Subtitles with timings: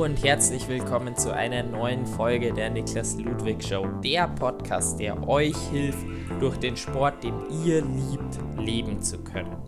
[0.00, 5.54] Und herzlich willkommen zu einer neuen Folge der Niklas Ludwig Show, der Podcast, der euch
[5.70, 6.06] hilft,
[6.40, 7.34] durch den Sport, den
[7.66, 9.62] ihr liebt, leben zu können.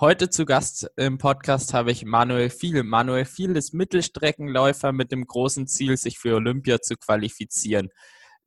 [0.00, 2.82] Heute zu Gast im Podcast habe ich Manuel Viel.
[2.82, 7.90] Manuel Viel ist Mittelstreckenläufer mit dem großen Ziel, sich für Olympia zu qualifizieren.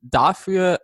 [0.02, 0.80] Dafür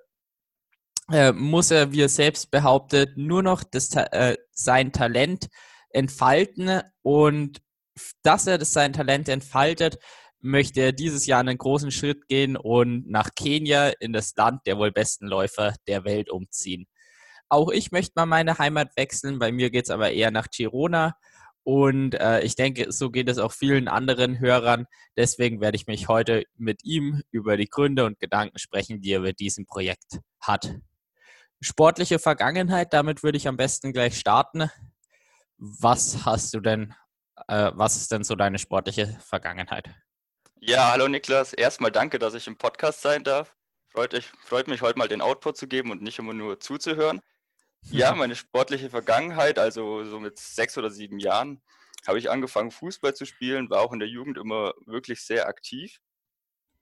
[1.13, 5.49] äh, muss er, wie er selbst behauptet, nur noch das, äh, sein Talent
[5.91, 7.61] entfalten und
[8.23, 9.99] dass er sein Talent entfaltet,
[10.41, 14.77] möchte er dieses Jahr einen großen Schritt gehen und nach Kenia in das Land der
[14.77, 16.87] wohl besten Läufer der Welt umziehen.
[17.49, 21.17] Auch ich möchte mal meine Heimat wechseln, bei mir geht es aber eher nach Girona.
[21.63, 24.87] Und äh, ich denke, so geht es auch vielen anderen Hörern.
[25.17, 29.21] Deswegen werde ich mich heute mit ihm über die Gründe und Gedanken sprechen, die er
[29.21, 30.75] mit diesem Projekt hat.
[31.63, 34.69] Sportliche Vergangenheit, damit würde ich am besten gleich starten.
[35.57, 36.95] Was hast du denn
[37.49, 39.91] äh, was ist denn so deine sportliche Vergangenheit?
[40.61, 41.53] Ja, hallo Niklas.
[41.53, 43.55] Erstmal danke, dass ich im Podcast sein darf.
[43.89, 47.21] Freut, ich, freut mich, heute mal den Output zu geben und nicht immer nur zuzuhören.
[47.91, 51.63] Ja, meine sportliche Vergangenheit, also so mit sechs oder sieben Jahren,
[52.07, 56.01] habe ich angefangen, Fußball zu spielen, war auch in der Jugend immer wirklich sehr aktiv.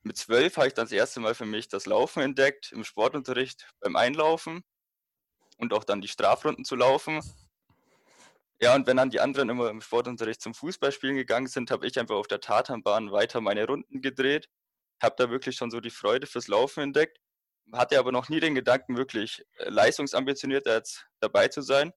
[0.03, 3.73] Mit zwölf habe ich dann das erste Mal für mich das Laufen entdeckt, im Sportunterricht
[3.81, 4.65] beim Einlaufen
[5.59, 7.21] und auch dann die Strafrunden zu laufen.
[8.63, 11.99] Ja, und wenn dann die anderen immer im Sportunterricht zum Fußballspielen gegangen sind, habe ich
[11.99, 14.49] einfach auf der Tatanbahn weiter meine Runden gedreht.
[15.03, 17.19] Habe da wirklich schon so die Freude fürs Laufen entdeckt.
[17.73, 21.93] Hatte aber noch nie den Gedanken, wirklich äh, leistungsambitioniert jetzt dabei zu sein.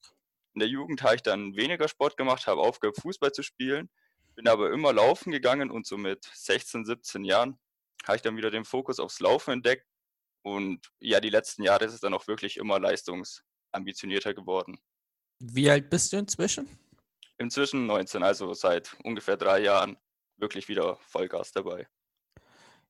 [0.55, 3.91] In der Jugend habe ich dann weniger Sport gemacht, habe aufgehört, Fußball zu spielen,
[4.33, 7.59] bin aber immer laufen gegangen und so mit 16, 17 Jahren
[8.07, 9.85] habe ich dann wieder den Fokus aufs Laufen entdeckt.
[10.41, 14.79] Und ja, die letzten Jahre ist es dann auch wirklich immer leistungsambitionierter geworden.
[15.39, 16.67] Wie alt bist du inzwischen?
[17.37, 19.97] Inzwischen 19, also seit ungefähr drei Jahren
[20.37, 21.87] wirklich wieder Vollgas dabei.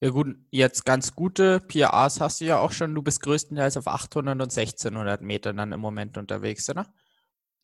[0.01, 2.94] Ja gut, jetzt ganz gute PRs hast du ja auch schon.
[2.94, 6.94] Du bist größtenteils auf 800 und 1600 Metern dann im Moment unterwegs, oder?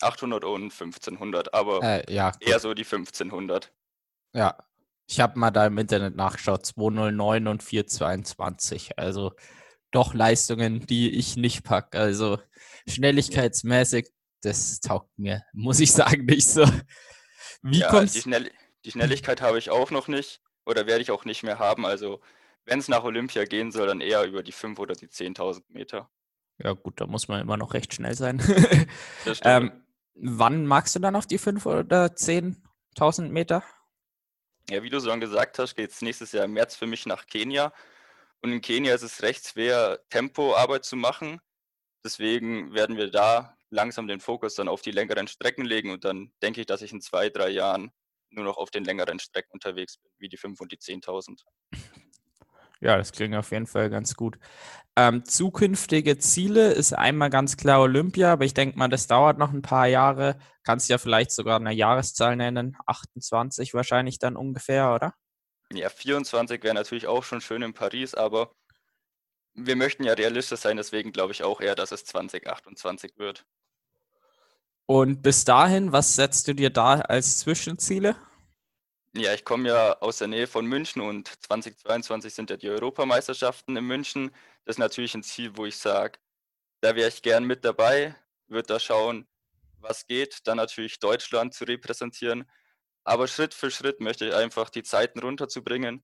[0.01, 3.71] 800 und 1500, aber äh, ja, eher so die 1500.
[4.33, 4.57] Ja,
[5.07, 8.97] ich habe mal da im Internet nachgeschaut, 209 und 422.
[8.97, 9.33] Also
[9.91, 11.99] doch Leistungen, die ich nicht packe.
[11.99, 12.39] Also
[12.87, 14.09] schnelligkeitsmäßig
[14.41, 16.65] das taugt mir, muss ich sagen, nicht so.
[17.61, 18.13] Wie ja, kommt's?
[18.13, 18.51] Die, Schnell
[18.85, 21.85] die Schnelligkeit habe ich auch noch nicht oder werde ich auch nicht mehr haben.
[21.85, 22.19] Also
[22.65, 26.09] wenn es nach Olympia gehen soll, dann eher über die 5 oder die 10.000 Meter.
[26.57, 28.41] Ja gut, da muss man immer noch recht schnell sein.
[29.43, 29.71] ähm,
[30.13, 33.63] wann magst du dann auf die 5 oder 10.000 Meter?
[34.69, 37.25] Ja, wie du schon gesagt hast, geht es nächstes Jahr im März für mich nach
[37.25, 37.73] Kenia.
[38.41, 41.41] Und in Kenia ist es recht schwer, Tempoarbeit zu machen.
[42.03, 46.31] Deswegen werden wir da langsam den Fokus dann auf die längeren Strecken legen und dann
[46.41, 47.91] denke ich, dass ich in zwei, drei Jahren
[48.29, 51.41] nur noch auf den längeren Strecken unterwegs bin, wie die 5 und die 10.000.
[52.81, 54.39] Ja, das klingt auf jeden Fall ganz gut.
[54.95, 59.53] Ähm, zukünftige Ziele ist einmal ganz klar Olympia, aber ich denke mal, das dauert noch
[59.53, 60.39] ein paar Jahre.
[60.63, 65.13] Kannst ja vielleicht sogar eine Jahreszahl nennen, 28 wahrscheinlich dann ungefähr, oder?
[65.71, 68.51] Ja, 24 wäre natürlich auch schon schön in Paris, aber
[69.53, 73.45] wir möchten ja realistisch sein, deswegen glaube ich auch eher, dass es 2028 wird.
[74.91, 78.17] Und bis dahin, was setzt du dir da als Zwischenziele?
[79.15, 83.77] Ja, ich komme ja aus der Nähe von München und 2022 sind ja die Europameisterschaften
[83.77, 84.31] in München.
[84.65, 86.19] Das ist natürlich ein Ziel, wo ich sage,
[86.81, 88.17] da wäre ich gern mit dabei,
[88.49, 89.29] würde da schauen,
[89.79, 92.43] was geht, dann natürlich Deutschland zu repräsentieren.
[93.05, 96.03] Aber Schritt für Schritt möchte ich einfach die Zeiten runterzubringen,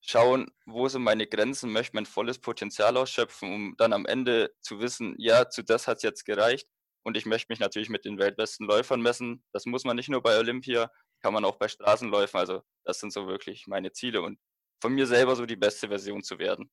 [0.00, 4.80] schauen, wo sind meine Grenzen, möchte mein volles Potenzial ausschöpfen, um dann am Ende zu
[4.80, 6.66] wissen, ja, zu das hat es jetzt gereicht.
[7.06, 9.40] Und ich möchte mich natürlich mit den weltbesten Läufern messen.
[9.52, 10.90] Das muss man nicht nur bei Olympia,
[11.20, 12.40] kann man auch bei Straßenläufen.
[12.40, 14.40] Also das sind so wirklich meine Ziele und
[14.80, 16.68] von mir selber so die beste Version zu werden.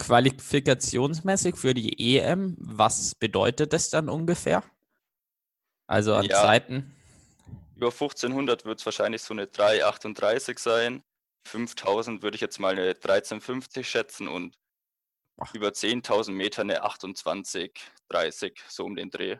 [0.00, 4.64] Qualifikationsmäßig für die EM, was bedeutet das dann ungefähr?
[5.86, 6.92] Also an ja, Zeiten?
[7.76, 11.04] Über 1500 wird es wahrscheinlich so eine 3,38 sein.
[11.46, 14.58] 5000 würde ich jetzt mal eine 13,50 schätzen und
[15.38, 15.54] Ach.
[15.54, 17.72] über 10.000 Meter eine 28,
[18.08, 19.38] 30, so um den Dreh.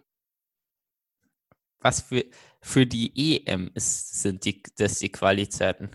[1.81, 2.25] Was für,
[2.61, 5.95] für die EM ist, sind die, das die Qualitäten?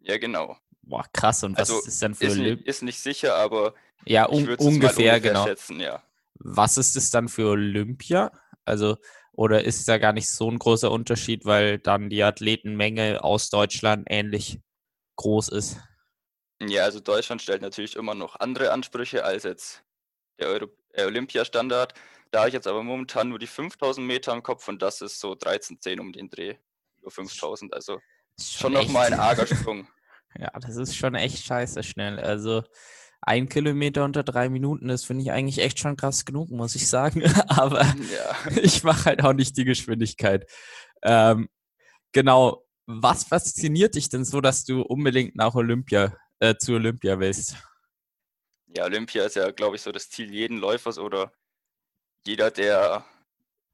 [0.00, 0.58] Ja, genau.
[0.82, 1.44] Boah, krass.
[1.44, 3.74] Und was also ist das dann für ist nicht, ist nicht sicher, aber
[4.04, 5.46] ja, un ungefähr, ungefähr, genau.
[5.46, 6.02] schätzen, ja.
[6.34, 8.32] Was ist es dann für Olympia?
[8.64, 8.96] Also,
[9.32, 14.06] oder ist da gar nicht so ein großer Unterschied, weil dann die Athletenmenge aus Deutschland
[14.10, 14.60] ähnlich
[15.16, 15.78] groß ist?
[16.62, 19.82] Ja, also Deutschland stellt natürlich immer noch andere Ansprüche als jetzt
[20.38, 21.94] der Euro äh, Olympiastandard.
[22.30, 25.20] Da habe ich jetzt aber momentan nur die 5000 Meter im Kopf und das ist
[25.20, 26.56] so 13,10 um den Dreh.
[27.00, 28.00] Über 5000, also
[28.40, 29.86] schon nochmal ein arger Sprung.
[30.38, 32.18] ja, das ist schon echt scheiße schnell.
[32.18, 32.62] Also
[33.20, 36.88] ein Kilometer unter drei Minuten, das finde ich eigentlich echt schon krass genug, muss ich
[36.88, 37.22] sagen.
[37.48, 38.58] Aber ja.
[38.62, 40.50] ich mache halt auch nicht die Geschwindigkeit.
[41.02, 41.48] Ähm,
[42.12, 42.64] genau.
[42.86, 47.56] Was fasziniert dich denn so, dass du unbedingt nach Olympia, äh, zu Olympia willst?
[48.66, 51.32] Ja, Olympia ist ja, glaube ich, so das Ziel jeden Läufers oder
[52.26, 53.04] jeder, der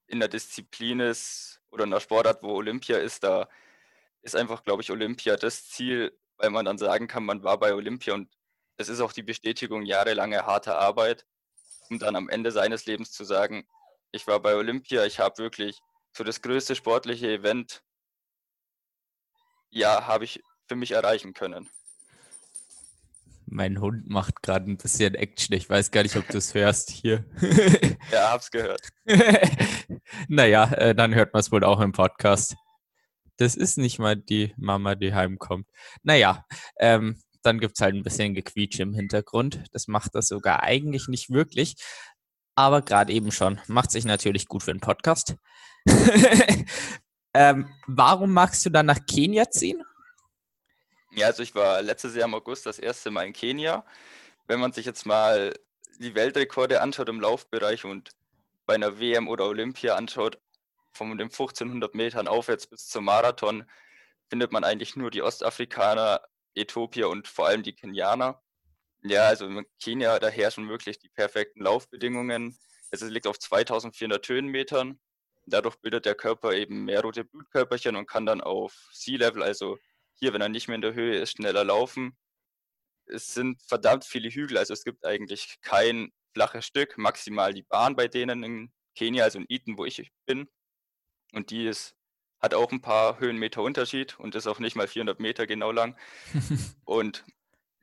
[0.06, 3.48] in der Disziplin ist oder in der Sportart, wo Olympia ist, da
[4.22, 7.74] ist einfach, glaube ich, Olympia das Ziel, weil man dann sagen kann, man war bei
[7.74, 8.28] Olympia und
[8.76, 11.26] es ist auch die Bestätigung jahrelanger harter Arbeit,
[11.88, 13.68] um dann am Ende seines Lebens zu sagen,
[14.12, 15.78] ich war bei Olympia, ich habe wirklich
[16.12, 17.82] so das größte sportliche Event,
[19.70, 21.70] ja, habe ich für mich erreichen können.
[23.52, 25.56] Mein Hund macht gerade ein bisschen Action.
[25.56, 27.24] Ich weiß gar nicht, ob du es hörst hier.
[28.12, 28.88] ja, hab's gehört.
[30.28, 32.54] naja, äh, dann hört man es wohl auch im Podcast.
[33.38, 35.66] Das ist nicht mal die Mama, die heimkommt.
[36.04, 36.44] Naja,
[36.78, 39.64] ähm, dann gibt es halt ein bisschen Gequietsch im Hintergrund.
[39.72, 41.74] Das macht das sogar eigentlich nicht wirklich.
[42.54, 43.60] Aber gerade eben schon.
[43.66, 45.36] Macht sich natürlich gut für einen Podcast.
[47.34, 49.82] ähm, warum magst du dann nach Kenia ziehen?
[51.12, 53.84] Ja, also ich war letztes Jahr im August das erste Mal in Kenia.
[54.46, 55.52] Wenn man sich jetzt mal
[55.98, 58.10] die Weltrekorde anschaut im Laufbereich und
[58.66, 60.38] bei einer WM oder Olympia anschaut,
[60.92, 63.64] von den 1500 Metern aufwärts bis zum Marathon,
[64.28, 66.20] findet man eigentlich nur die Ostafrikaner,
[66.54, 68.40] Äthiopier und vor allem die Kenianer.
[69.02, 72.56] Ja, also in Kenia, da herrschen wirklich die perfekten Laufbedingungen.
[72.90, 75.00] Es liegt auf 2400 Höhenmetern.
[75.46, 79.78] Dadurch bildet der Körper eben mehr rote Blutkörperchen und kann dann auf Sea Level, also
[80.20, 82.16] hier, wenn er nicht mehr in der Höhe ist, schneller laufen.
[83.06, 87.96] Es sind verdammt viele Hügel, also es gibt eigentlich kein flaches Stück, maximal die Bahn
[87.96, 90.48] bei denen in Kenia, also in Iten, wo ich bin.
[91.32, 91.96] Und die ist,
[92.38, 95.98] hat auch ein paar Höhenmeter Unterschied und ist auch nicht mal 400 Meter genau lang.
[96.84, 97.24] und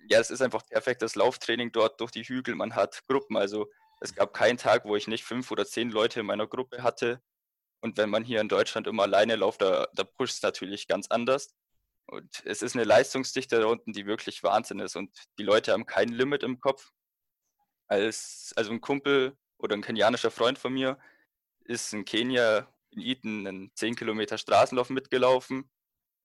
[0.10, 2.56] ja, es ist einfach perfektes Lauftraining dort durch die Hügel.
[2.56, 3.69] Man hat Gruppen, also
[4.00, 7.22] es gab keinen Tag, wo ich nicht fünf oder zehn Leute in meiner Gruppe hatte.
[7.81, 11.07] Und wenn man hier in Deutschland immer alleine läuft, da, da pusht es natürlich ganz
[11.07, 11.54] anders.
[12.07, 14.95] Und es ist eine Leistungsdichte da unten, die wirklich Wahnsinn ist.
[14.95, 16.92] Und die Leute haben kein Limit im Kopf.
[17.88, 20.98] Als, also ein Kumpel oder ein kenianischer Freund von mir
[21.65, 25.69] ist in Kenia in Eden einen 10 Kilometer Straßenlauf mitgelaufen.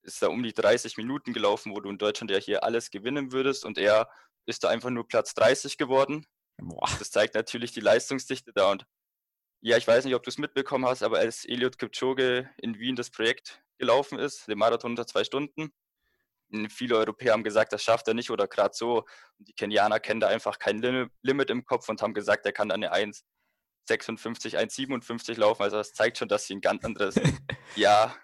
[0.03, 3.33] Ist da um die 30 Minuten gelaufen, wo du in Deutschland ja hier alles gewinnen
[3.33, 3.65] würdest.
[3.65, 4.09] Und er
[4.47, 6.27] ist da einfach nur Platz 30 geworden.
[6.59, 6.89] Boah.
[6.99, 8.71] Das zeigt natürlich die Leistungsdichte da.
[8.71, 8.87] Und
[9.61, 12.97] ja, ich weiß nicht, ob du es mitbekommen hast, aber als Eliot Kipchoge in Wien
[12.97, 15.73] das Projekt gelaufen ist, den Marathon unter zwei Stunden,
[16.69, 19.05] viele Europäer haben gesagt, das schafft er nicht oder gerade so.
[19.39, 20.81] Und die Kenianer kennen da einfach kein
[21.23, 25.63] Limit im Kopf und haben gesagt, er kann eine 1,56, 1,57 laufen.
[25.63, 27.15] Also das zeigt schon, dass sie ein ganz anderes
[27.77, 28.15] ja,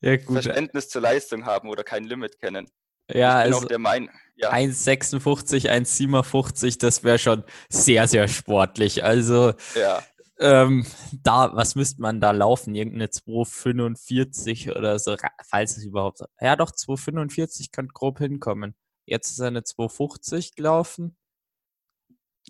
[0.00, 2.70] ja Verständnis zur Leistung haben oder kein Limit kennen.
[3.10, 4.52] Ja, also der mein, ja.
[4.52, 9.02] 1,56, 1,57, das wäre schon sehr, sehr sportlich.
[9.02, 10.02] Also ja.
[10.40, 12.74] Ähm, da, was müsste man da laufen?
[12.74, 16.20] Irgendeine 245 oder so, falls es überhaupt.
[16.40, 18.76] Ja, doch, 245 könnte grob hinkommen.
[19.04, 21.16] Jetzt ist er eine 250 gelaufen.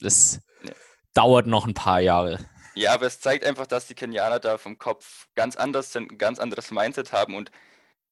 [0.01, 0.73] Das ja.
[1.15, 2.39] dauert noch ein paar Jahre.
[2.75, 6.19] Ja, aber es zeigt einfach, dass die Kenianer da vom Kopf ganz anders sind, ein
[6.19, 7.35] ganz anderes Mindset haben.
[7.35, 7.51] Und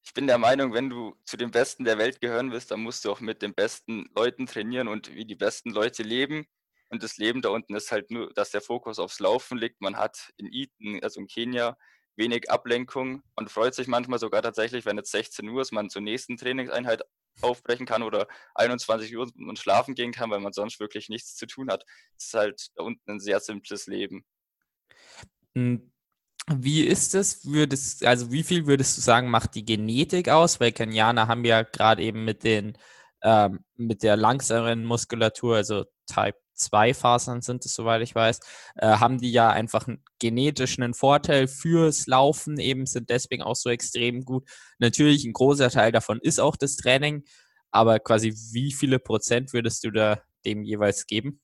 [0.03, 3.05] ich bin der Meinung, wenn du zu den Besten der Welt gehören willst, dann musst
[3.05, 6.47] du auch mit den besten Leuten trainieren und wie die besten Leute leben.
[6.89, 9.81] Und das Leben da unten ist halt nur, dass der Fokus aufs Laufen liegt.
[9.81, 11.77] Man hat in Iten, also in Kenia,
[12.15, 13.23] wenig Ablenkung.
[13.35, 17.03] Man freut sich manchmal sogar tatsächlich, wenn jetzt 16 Uhr ist, man zur nächsten Trainingseinheit
[17.41, 21.45] aufbrechen kann oder 21 Uhr und schlafen gehen kann, weil man sonst wirklich nichts zu
[21.45, 21.83] tun hat.
[22.17, 24.25] Es ist halt da unten ein sehr simples Leben.
[25.55, 25.91] Hm,
[26.49, 27.45] wie ist es?
[27.45, 30.59] Würdest, also wie viel würdest du sagen, macht die Genetik aus?
[30.59, 32.77] Weil Kenianer haben ja gerade eben mit den
[33.23, 38.39] ähm, mit der langsameren Muskulatur, also Type zwei Fasern sind es, soweit ich weiß,
[38.75, 43.69] äh, haben die ja einfach einen genetischen Vorteil fürs Laufen, eben sind deswegen auch so
[43.69, 44.47] extrem gut.
[44.79, 47.23] Natürlich, ein großer Teil davon ist auch das Training,
[47.71, 51.41] aber quasi wie viele Prozent würdest du da dem jeweils geben?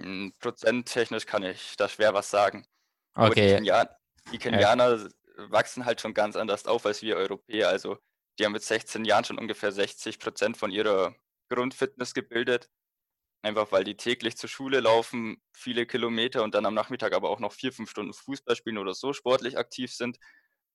[0.00, 2.66] Hm, prozenttechnisch kann ich da schwer was sagen.
[3.14, 3.48] Okay.
[3.48, 3.88] die, Kenian
[4.32, 5.08] die Kenianer ja.
[5.50, 7.68] wachsen halt schon ganz anders auf als wir Europäer.
[7.68, 7.98] Also
[8.38, 11.14] die haben mit 16 Jahren schon ungefähr 60 Prozent von ihrer
[11.48, 12.70] Grundfitness gebildet.
[13.42, 17.40] Einfach weil die täglich zur Schule laufen, viele Kilometer und dann am Nachmittag aber auch
[17.40, 20.18] noch vier, fünf Stunden Fußball spielen oder so sportlich aktiv sind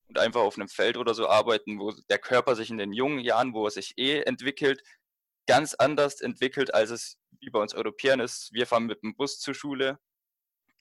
[0.08, 3.20] und einfach auf einem Feld oder so arbeiten, wo der Körper sich in den jungen
[3.20, 4.82] Jahren, wo er sich eh entwickelt,
[5.48, 8.52] ganz anders entwickelt, als es wie bei uns Europäern ist.
[8.52, 10.00] Wir fahren mit dem Bus zur Schule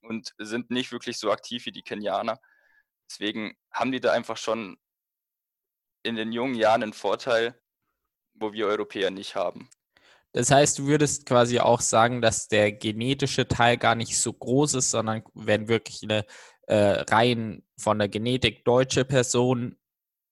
[0.00, 2.41] und sind nicht wirklich so aktiv wie die Kenianer.
[3.11, 4.79] Deswegen haben die da einfach schon
[6.03, 7.61] in den jungen Jahren einen Vorteil,
[8.35, 9.69] wo wir Europäer nicht haben.
[10.35, 14.75] Das heißt, du würdest quasi auch sagen, dass der genetische Teil gar nicht so groß
[14.75, 16.26] ist, sondern wenn wirklich eine
[16.67, 19.79] äh, rein von der Genetik deutsche Person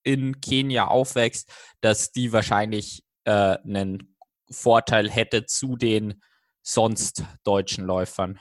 [0.03, 1.49] in Kenia aufwächst,
[1.81, 4.17] dass die wahrscheinlich äh, einen
[4.51, 6.21] Vorteil hätte zu den
[6.63, 8.41] sonst deutschen Läufern.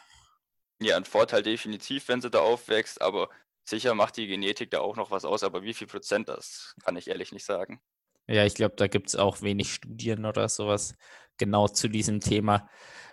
[0.82, 3.30] Ja, ein Vorteil definitiv, wenn sie da aufwächst, aber
[3.66, 6.96] sicher macht die Genetik da auch noch was aus, aber wie viel Prozent das, kann
[6.96, 7.80] ich ehrlich nicht sagen.
[8.28, 10.96] Ja, ich glaube, da gibt es auch wenig Studien oder sowas
[11.42, 12.70] genau zu diesem Thema.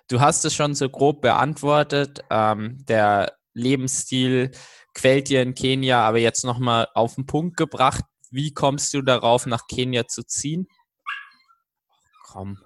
[0.07, 2.21] Du hast es schon so grob beantwortet.
[2.31, 4.53] Ähm, der Lebensstil
[4.95, 8.05] quält dir in Kenia, aber jetzt nochmal auf den Punkt gebracht.
[8.31, 10.69] Wie kommst du darauf, nach Kenia zu ziehen?
[12.23, 12.59] Komm.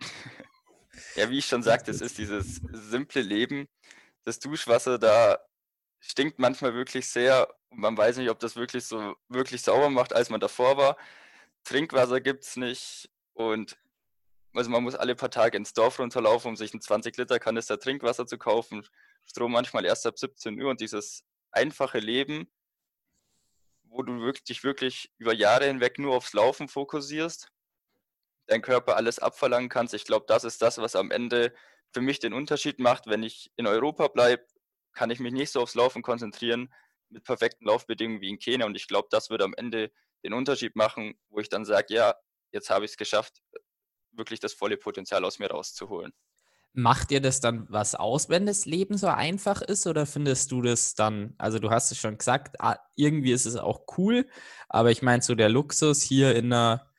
[1.14, 3.68] Ja, wie ich schon sagte, es ist dieses simple Leben.
[4.24, 5.38] Das Duschwasser da
[6.00, 10.14] stinkt manchmal wirklich sehr und man weiß nicht, ob das wirklich so wirklich sauber macht,
[10.14, 10.96] als man davor war.
[11.64, 13.76] Trinkwasser gibt es nicht und
[14.54, 17.78] also man muss alle paar Tage ins Dorf runterlaufen, um sich einen 20 Liter Kanister
[17.78, 18.86] Trinkwasser zu kaufen.
[19.24, 22.50] Strom manchmal erst ab 17 Uhr und dieses einfache Leben,
[23.84, 27.48] wo du wirklich, dich wirklich über Jahre hinweg nur aufs Laufen fokussierst,
[28.46, 29.94] dein Körper alles abverlangen kannst.
[29.94, 31.54] Ich glaube, das ist das, was am Ende
[31.92, 33.06] für mich den Unterschied macht.
[33.06, 34.46] Wenn ich in Europa bleibe,
[34.92, 36.72] kann ich mich nicht so aufs Laufen konzentrieren
[37.08, 38.66] mit perfekten Laufbedingungen wie in Kenia.
[38.66, 39.92] Und ich glaube, das wird am Ende
[40.24, 42.14] den Unterschied machen, wo ich dann sage, ja,
[42.52, 43.42] jetzt habe ich es geschafft,
[44.12, 46.12] wirklich das volle Potenzial aus mir rauszuholen.
[46.74, 50.62] Macht dir das dann was aus, wenn das Leben so einfach ist oder findest du
[50.62, 54.26] das dann, also du hast es schon gesagt, ah, irgendwie ist es auch cool,
[54.68, 56.90] aber ich meine so der Luxus hier in einer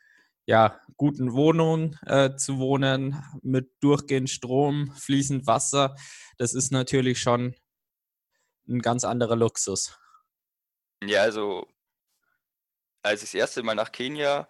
[0.45, 5.95] ja, guten Wohnung äh, zu wohnen mit durchgehend Strom, fließend Wasser,
[6.37, 7.55] das ist natürlich schon
[8.67, 9.97] ein ganz anderer Luxus.
[11.03, 11.67] Ja, also
[13.01, 14.47] als ich das erste Mal nach Kenia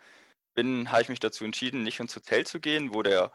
[0.54, 3.32] bin, habe ich mich dazu entschieden, nicht ins Hotel zu gehen, wo der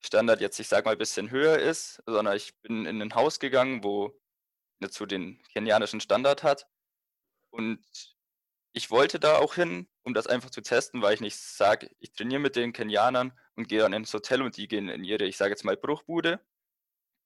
[0.00, 3.38] Standard jetzt, ich sage mal, ein bisschen höher ist, sondern ich bin in ein Haus
[3.38, 4.18] gegangen, wo
[4.80, 6.66] dazu den kenianischen Standard hat.
[7.50, 7.80] Und
[8.72, 12.12] ich wollte da auch hin, um das einfach zu testen, weil ich nicht sage, ich
[12.12, 15.36] trainiere mit den Kenianern und gehe dann ins Hotel und die gehen in ihre, ich
[15.36, 16.40] sage jetzt mal, Bruchbude.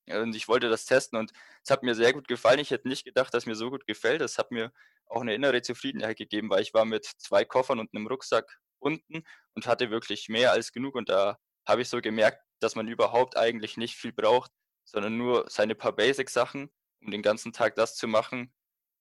[0.09, 1.33] Und ich wollte das testen und
[1.65, 2.61] es hat mir sehr gut gefallen.
[2.61, 4.21] Ich hätte nicht gedacht, dass mir so gut gefällt.
[4.21, 4.73] Es hat mir
[5.07, 9.25] auch eine innere Zufriedenheit gegeben, weil ich war mit zwei Koffern und einem Rucksack unten
[9.55, 10.95] und hatte wirklich mehr als genug.
[10.95, 14.51] Und da habe ich so gemerkt, dass man überhaupt eigentlich nicht viel braucht,
[14.85, 16.71] sondern nur seine paar Basic-Sachen,
[17.03, 18.55] um den ganzen Tag das zu machen,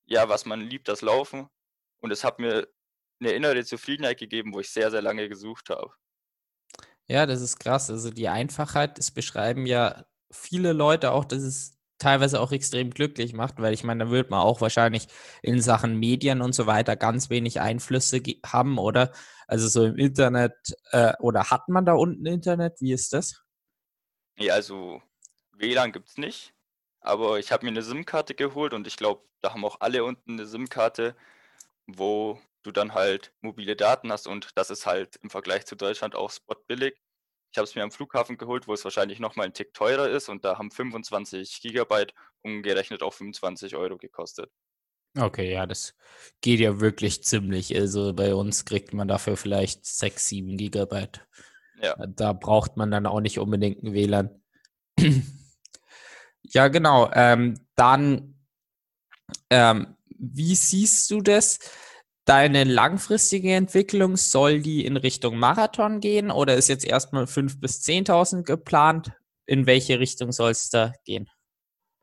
[0.06, 1.48] ja, was man liebt, das Laufen.
[2.00, 2.68] Und es hat mir
[3.20, 5.92] eine innere Zufriedenheit gegeben, wo ich sehr, sehr lange gesucht habe.
[7.08, 7.88] Ja, das ist krass.
[7.88, 13.32] Also die Einfachheit, das beschreiben ja viele Leute auch, dass es teilweise auch extrem glücklich
[13.32, 15.08] macht, weil ich meine, da wird man auch wahrscheinlich
[15.42, 19.12] in Sachen Medien und so weiter ganz wenig Einflüsse haben, oder?
[19.46, 20.54] Also so im Internet,
[20.90, 22.80] äh, oder hat man da unten Internet?
[22.80, 23.42] Wie ist das?
[24.38, 25.02] Ja, also
[25.52, 26.52] WLAN gibt es nicht,
[27.00, 30.32] aber ich habe mir eine SIM-Karte geholt und ich glaube, da haben auch alle unten
[30.32, 31.16] eine SIM-Karte,
[31.86, 36.14] wo du dann halt mobile Daten hast und das ist halt im Vergleich zu Deutschland
[36.16, 37.00] auch spotbillig.
[37.56, 40.28] Ich habe es mir am Flughafen geholt, wo es wahrscheinlich nochmal ein Tick teurer ist
[40.28, 44.50] und da haben 25 Gigabyte umgerechnet auf 25 Euro gekostet.
[45.18, 45.94] Okay, ja, das
[46.42, 47.74] geht ja wirklich ziemlich.
[47.74, 51.26] Also bei uns kriegt man dafür vielleicht 6, 7 Gigabyte.
[51.80, 51.96] Ja.
[52.06, 54.42] Da braucht man dann auch nicht unbedingt ein WLAN.
[56.42, 57.10] ja, genau.
[57.14, 58.34] Ähm, dann,
[59.48, 61.58] ähm, wie siehst du das?
[62.26, 67.82] Deine langfristige Entwicklung, soll die in Richtung Marathon gehen oder ist jetzt erstmal 5.000 bis
[67.82, 69.12] 10.000 geplant?
[69.46, 71.30] In welche Richtung soll es da gehen?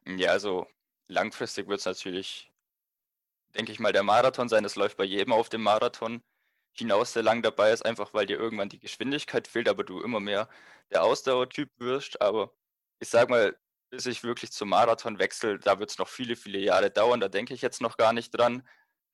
[0.06, 0.66] Ja, also
[1.10, 2.54] langfristig wird es natürlich,
[3.54, 4.64] denke ich mal, der Marathon sein.
[4.64, 6.24] Es läuft bei jedem auf dem Marathon
[6.72, 10.22] hinaus, der lang dabei ist, einfach weil dir irgendwann die Geschwindigkeit fehlt, aber du immer
[10.22, 10.48] mehr
[10.90, 12.22] der Ausdauertyp wirst.
[12.22, 12.54] Aber
[13.02, 13.58] ich sag mal,
[13.90, 17.20] bis ich wirklich zum Marathon wechsle, da wird es noch viele, viele Jahre dauern.
[17.20, 18.64] Da denke ich jetzt noch gar nicht dran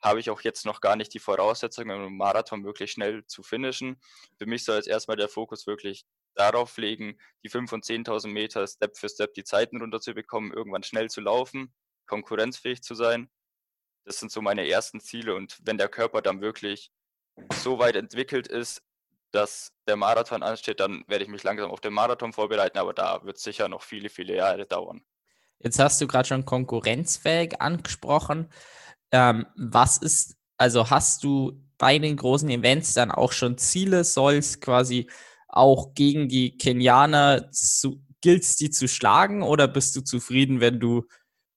[0.02, 3.44] habe ich auch jetzt noch gar nicht die Voraussetzungen, um einen Marathon wirklich schnell zu
[3.44, 4.00] finishen.
[4.38, 8.66] Für mich soll jetzt erstmal der Fokus wirklich darauf legen, die 5.000 und 10.000 Meter
[8.66, 11.74] Step für Step die Zeiten runterzubekommen, irgendwann schnell zu laufen,
[12.06, 13.30] konkurrenzfähig zu sein.
[14.06, 15.36] Das sind so meine ersten Ziele.
[15.36, 16.92] Und wenn der Körper dann wirklich
[17.54, 18.82] so weit entwickelt ist,
[19.32, 23.24] dass der Marathon ansteht, dann werde ich mich langsam auf den Marathon vorbereiten, aber da
[23.24, 25.04] wird es sicher noch viele, viele Jahre dauern.
[25.60, 28.50] Jetzt hast du gerade schon konkurrenzfähig angesprochen.
[29.12, 34.04] Ähm, was ist, also hast du bei den großen Events dann auch schon Ziele?
[34.04, 35.10] Soll es quasi
[35.48, 41.08] auch gegen die Kenianer zu, gilt die zu schlagen oder bist du zufrieden, wenn du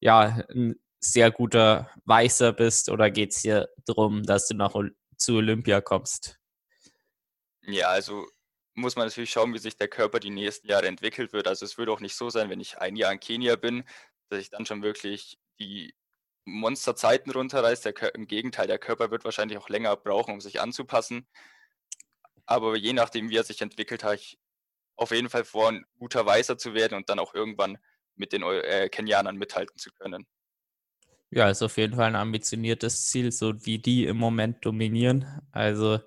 [0.00, 4.75] ja ein sehr guter Weißer bist oder geht es hier darum, dass du nach
[5.16, 6.38] zu Olympia kommst?
[7.62, 8.26] Ja, also
[8.75, 11.47] muss man natürlich schauen, wie sich der Körper die nächsten Jahre entwickelt wird.
[11.47, 13.85] Also es würde auch nicht so sein, wenn ich ein Jahr in Kenia bin,
[14.30, 15.94] dass ich dann schon wirklich die
[16.44, 17.94] Monsterzeiten runterreiße.
[18.14, 21.26] Im Gegenteil, der Körper wird wahrscheinlich auch länger brauchen, um sich anzupassen.
[22.46, 24.38] Aber je nachdem, wie er sich entwickelt, habe ich
[24.96, 27.78] auf jeden Fall vor, ein guter Weißer zu werden und dann auch irgendwann
[28.16, 30.26] mit den äh, Kenianern mithalten zu können.
[31.30, 35.40] Ja, ist auf jeden Fall ein ambitioniertes Ziel, so wie die im Moment dominieren.
[35.50, 36.00] Also,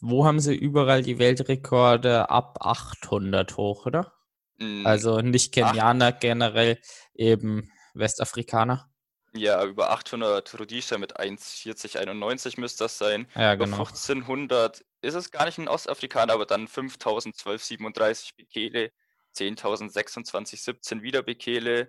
[0.00, 4.12] wo haben sie überall die Weltrekorde ab 800 hoch, oder?
[4.58, 6.20] Mm, also nicht Kenianer, acht.
[6.20, 6.78] generell
[7.14, 8.88] eben Westafrikaner.
[9.36, 13.28] Ja, über 800 Rhodesier mit 1,4091 müsste das sein.
[13.34, 13.76] Ja, genau.
[13.76, 18.92] Über 1500 ist es gar nicht ein Ostafrikaner, aber dann 5012,37 Bekele,
[19.36, 21.88] 10.026,17 wieder Bekele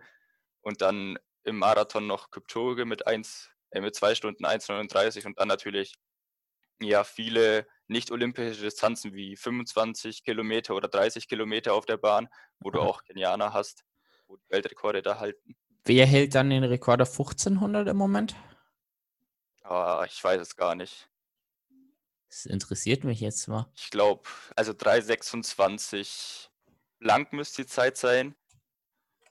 [0.62, 5.48] und dann im Marathon noch Kipchoge mit 1, äh, mit 2 Stunden 1,39 und dann
[5.48, 5.94] natürlich
[6.82, 12.27] ja viele nicht-olympische Distanzen wie 25 Kilometer oder 30 Kilometer auf der Bahn,
[12.60, 13.84] wo du auch Kenianer hast,
[14.27, 15.56] wo die Weltrekorde da halten.
[15.88, 18.36] Wer hält dann den Rekord auf 1500 im Moment?
[19.63, 21.10] Oh, ich weiß es gar nicht.
[22.27, 23.72] Das interessiert mich jetzt mal.
[23.74, 24.27] Ich glaube,
[24.58, 26.50] also 3,26
[27.00, 28.36] lang müsste die Zeit sein.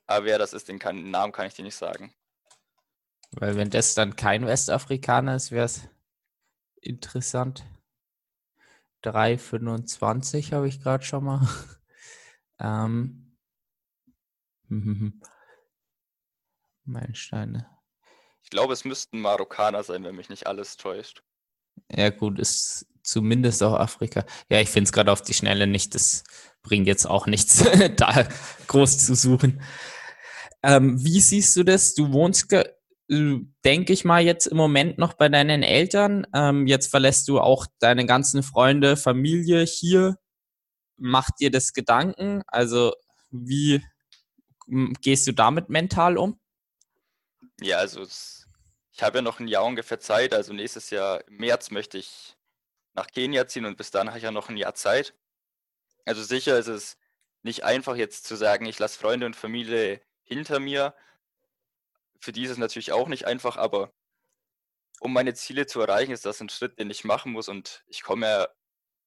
[0.06, 2.14] Aber wer das ist, den, kann, Namen kann ich dir nicht sagen.
[3.32, 5.82] Weil wenn das dann kein Westafrikaner ist, wäre es
[6.80, 7.66] interessant.
[9.04, 11.46] 3,25 habe ich gerade schon mal.
[12.58, 13.36] ähm.
[16.86, 17.66] Meilensteine.
[18.42, 21.22] Ich glaube, es müssten Marokkaner sein, wenn mich nicht alles täuscht.
[21.90, 24.24] Ja, gut, ist zumindest auch Afrika.
[24.48, 25.94] Ja, ich finde es gerade auf die Schnelle nicht.
[25.94, 26.24] Das
[26.62, 27.64] bringt jetzt auch nichts,
[27.96, 28.28] da
[28.66, 29.62] groß zu suchen.
[30.62, 31.94] Ähm, wie siehst du das?
[31.94, 32.64] Du wohnst, äh,
[33.08, 36.26] denke ich mal, jetzt im Moment noch bei deinen Eltern.
[36.34, 40.16] Ähm, jetzt verlässt du auch deine ganzen Freunde, Familie hier.
[40.96, 42.42] Macht dir das Gedanken?
[42.46, 42.94] Also,
[43.30, 43.82] wie
[45.02, 46.40] gehst du damit mental um?
[47.60, 48.48] Ja, also es,
[48.92, 50.34] ich habe ja noch ein Jahr ungefähr Zeit.
[50.34, 52.36] Also nächstes Jahr im März möchte ich
[52.94, 55.14] nach Kenia ziehen und bis dann habe ich ja noch ein Jahr Zeit.
[56.06, 56.98] Also sicher ist es
[57.42, 60.94] nicht einfach jetzt zu sagen, ich lasse Freunde und Familie hinter mir.
[62.20, 63.92] Für die ist es natürlich auch nicht einfach, aber
[65.00, 67.48] um meine Ziele zu erreichen, ist das ein Schritt, den ich machen muss.
[67.48, 68.48] Und ich komme ja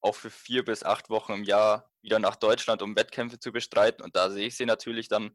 [0.00, 4.02] auch für vier bis acht Wochen im Jahr wieder nach Deutschland, um Wettkämpfe zu bestreiten.
[4.02, 5.32] Und da sehe ich sie natürlich dann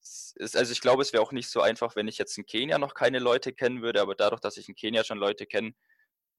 [0.00, 2.78] ist, also ich glaube, es wäre auch nicht so einfach, wenn ich jetzt in Kenia
[2.78, 5.74] noch keine Leute kennen würde, aber dadurch, dass ich in Kenia schon Leute kenne,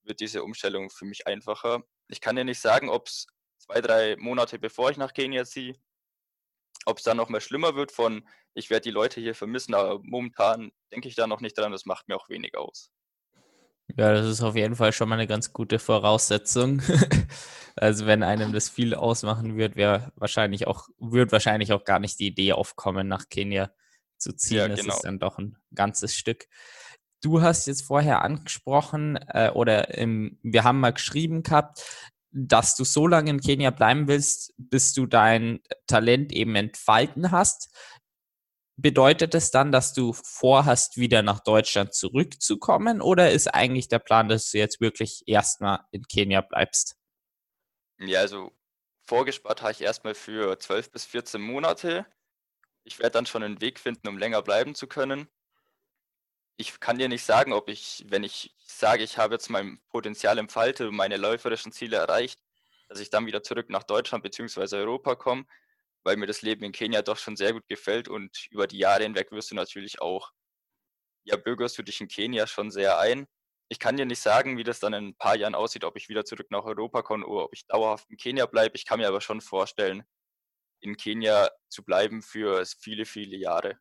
[0.04, 1.84] wird diese Umstellung für mich einfacher.
[2.08, 5.76] Ich kann dir nicht sagen, ob es zwei, drei Monate bevor ich nach Kenia ziehe,
[6.86, 10.00] ob es dann noch mal schlimmer wird von, ich werde die Leute hier vermissen, aber
[10.04, 12.92] momentan denke ich da noch nicht dran, das macht mir auch wenig aus.
[13.98, 16.82] Ja, das ist auf jeden Fall schon mal eine ganz gute Voraussetzung.
[17.76, 22.20] also wenn einem das viel ausmachen wird, wäre wahrscheinlich auch, wird wahrscheinlich auch gar nicht
[22.20, 23.72] die Idee aufkommen, nach Kenia
[24.18, 24.58] zu ziehen.
[24.58, 24.96] Ja, das genau.
[24.96, 26.48] ist dann doch ein ganzes Stück.
[27.22, 31.84] Du hast jetzt vorher angesprochen, äh, oder im, wir haben mal geschrieben gehabt,
[32.32, 37.70] dass du so lange in Kenia bleiben willst, bis du dein Talent eben entfalten hast.
[38.82, 44.28] Bedeutet es dann, dass du vorhast, wieder nach Deutschland zurückzukommen oder ist eigentlich der Plan,
[44.28, 46.96] dass du jetzt wirklich erstmal in Kenia bleibst?
[48.00, 48.52] Ja, also
[49.06, 52.08] vorgespart habe ich erstmal für 12 bis 14 Monate.
[52.84, 55.28] Ich werde dann schon einen Weg finden, um länger bleiben zu können.
[56.58, 60.40] Ich kann dir nicht sagen, ob ich, wenn ich sage, ich habe jetzt mein Potenzial
[60.40, 62.40] entfaltet und meine läuferischen Ziele erreicht,
[62.90, 64.78] dass ich dann wieder zurück nach Deutschland bzw.
[64.78, 65.46] Europa komme
[66.04, 69.04] weil mir das Leben in Kenia doch schon sehr gut gefällt und über die Jahre
[69.04, 70.32] hinweg wirst du natürlich auch,
[71.24, 73.28] ja, bürgerst du dich in Kenia schon sehr ein.
[73.70, 76.10] Ich kann dir nicht sagen, wie das dann in ein paar Jahren aussieht, ob ich
[76.10, 78.76] wieder zurück nach Europa komme oder ob ich dauerhaft in Kenia bleibe.
[78.76, 80.04] Ich kann mir aber schon vorstellen,
[80.82, 83.80] in Kenia zu bleiben für viele, viele Jahre.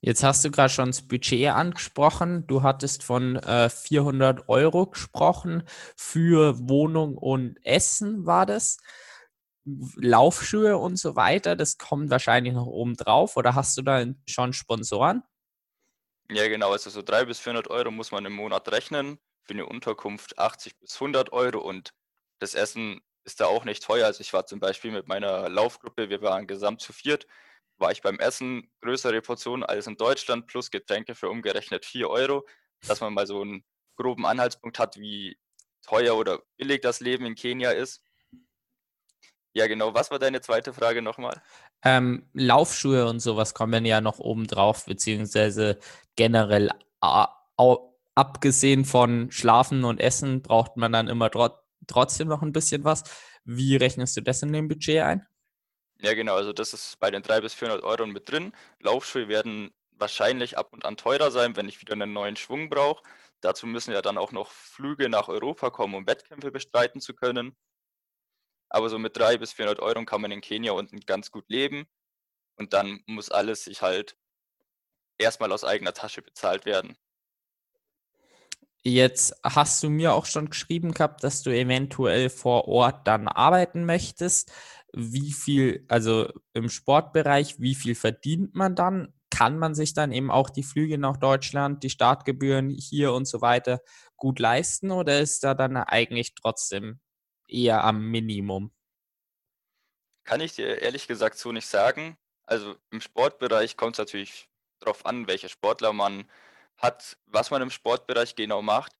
[0.00, 2.46] Jetzt hast du gerade schon das Budget angesprochen.
[2.46, 5.62] Du hattest von äh, 400 Euro gesprochen
[5.96, 8.78] für Wohnung und Essen, war das?
[9.96, 14.52] Laufschuhe und so weiter, das kommt wahrscheinlich noch oben drauf oder hast du da schon
[14.52, 15.22] Sponsoren?
[16.30, 16.70] Ja, genau.
[16.72, 19.18] Also so 300 bis 400 Euro muss man im Monat rechnen.
[19.42, 21.92] Für eine Unterkunft 80 bis 100 Euro und
[22.38, 24.06] das Essen ist da auch nicht teuer.
[24.06, 27.26] Also ich war zum Beispiel mit meiner Laufgruppe, wir waren gesamt zu viert,
[27.78, 32.46] war ich beim Essen größere Portionen als in Deutschland plus Getränke für umgerechnet 4 Euro,
[32.86, 33.64] dass man mal so einen
[33.96, 35.36] groben Anhaltspunkt hat, wie
[35.82, 38.02] teuer oder billig das Leben in Kenia ist.
[39.52, 39.94] Ja, genau.
[39.94, 41.40] Was war deine zweite Frage nochmal?
[41.82, 45.78] Ähm, Laufschuhe und sowas kommen ja noch oben drauf, beziehungsweise
[46.16, 46.70] generell
[48.14, 51.48] abgesehen von Schlafen und Essen braucht man dann immer tro
[51.86, 53.02] trotzdem noch ein bisschen was.
[53.44, 55.26] Wie rechnest du das in dem Budget ein?
[56.00, 56.36] Ja, genau.
[56.36, 58.52] Also das ist bei den 300 bis 400 Euro mit drin.
[58.78, 63.02] Laufschuhe werden wahrscheinlich ab und an teurer sein, wenn ich wieder einen neuen Schwung brauche.
[63.40, 67.56] Dazu müssen ja dann auch noch Flüge nach Europa kommen, um Wettkämpfe bestreiten zu können.
[68.70, 71.86] Aber so mit 300 bis 400 Euro kann man in Kenia unten ganz gut leben.
[72.56, 74.16] Und dann muss alles sich halt
[75.18, 76.96] erstmal aus eigener Tasche bezahlt werden.
[78.82, 83.84] Jetzt hast du mir auch schon geschrieben gehabt, dass du eventuell vor Ort dann arbeiten
[83.84, 84.52] möchtest.
[84.94, 89.12] Wie viel, also im Sportbereich, wie viel verdient man dann?
[89.30, 93.42] Kann man sich dann eben auch die Flüge nach Deutschland, die Startgebühren hier und so
[93.42, 93.80] weiter
[94.16, 97.00] gut leisten oder ist da dann eigentlich trotzdem
[97.52, 98.72] eher am Minimum?
[100.24, 102.18] Kann ich dir ehrlich gesagt so nicht sagen.
[102.44, 104.48] Also im Sportbereich kommt es natürlich
[104.80, 106.30] darauf an, welcher Sportler man
[106.76, 108.92] hat, was man im Sportbereich genau macht.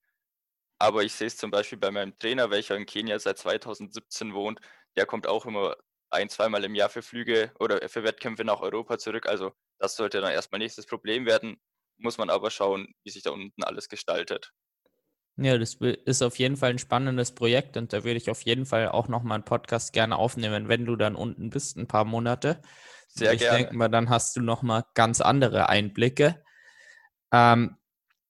[0.79, 4.61] Aber ich sehe es zum Beispiel bei meinem Trainer, welcher in Kenia seit 2017 wohnt.
[4.97, 5.77] Der kommt auch immer
[6.11, 9.27] ein, zweimal im Jahr für Flüge oder für Wettkämpfe nach Europa zurück.
[9.27, 11.61] Also das sollte dann erstmal nächstes Problem werden.
[11.99, 14.53] Muss man aber schauen, wie sich da unten alles gestaltet.
[15.37, 18.67] Ja, das ist auf jeden Fall ein spannendes Projekt und da würde ich auf jeden
[18.67, 22.61] Fall auch nochmal einen Podcast gerne aufnehmen, wenn du dann unten bist, ein paar Monate.
[23.09, 23.59] Sehr ich gerne.
[23.59, 26.43] denke mal, dann hast du nochmal ganz andere Einblicke.
[27.33, 27.77] Ähm,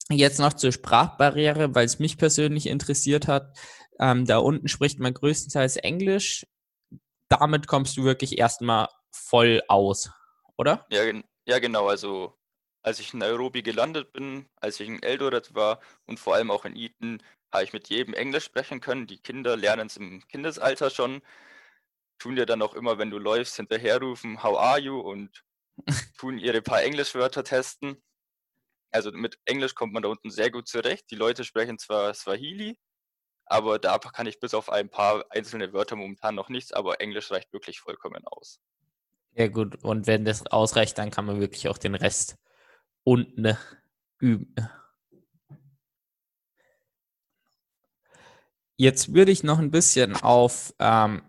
[0.09, 3.59] jetzt noch zur Sprachbarriere, weil es mich persönlich interessiert hat.
[3.99, 6.47] Ähm, da unten spricht man größtenteils Englisch.
[7.29, 10.11] Damit kommst du wirklich erstmal voll aus,
[10.57, 10.87] oder?
[10.91, 11.03] Ja,
[11.47, 11.89] ja, genau.
[11.89, 12.40] Also
[12.83, 16.65] als ich in Nairobi gelandet bin, als ich in Eldoret war und vor allem auch
[16.65, 19.07] in Eton, habe ich mit jedem Englisch sprechen können.
[19.07, 21.23] Die Kinder lernen es im Kindesalter schon,
[22.19, 25.01] tun dir dann auch immer, wenn du läufst, hinterherrufen, how are you?
[25.01, 25.45] Und
[26.19, 28.03] tun ihre paar Englischwörter testen.
[28.93, 31.11] Also mit Englisch kommt man da unten sehr gut zurecht.
[31.11, 32.79] Die Leute sprechen zwar Swahili,
[33.47, 37.31] aber da kann ich bis auf ein paar einzelne Wörter momentan noch nichts, aber Englisch
[37.31, 38.61] reicht wirklich vollkommen aus.
[39.33, 42.37] Ja gut, und wenn das ausreicht, dann kann man wirklich auch den Rest
[43.05, 43.57] unten
[44.19, 44.55] üben.
[48.77, 51.23] Jetzt würde ich noch ein bisschen auf ähm,